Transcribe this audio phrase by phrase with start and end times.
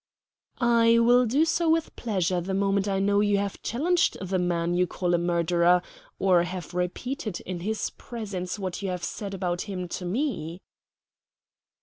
[0.59, 4.73] "I will do so with pleasure the moment I know you have challenged the man
[4.73, 5.83] you call a murderer,
[6.17, 10.59] or have repeated in his presence what you have said about him to me."